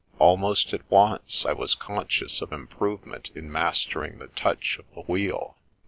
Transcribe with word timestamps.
Almost 0.17 0.73
at 0.73 0.81
once, 0.89 1.45
I 1.45 1.53
was 1.53 1.75
conscious 1.75 2.41
of 2.41 2.51
improvement 2.51 3.29
in 3.35 3.51
mastering 3.51 4.17
the 4.17 4.29
touch 4.29 4.79
of 4.79 4.85
the 4.95 5.01
wheel. 5.03 5.57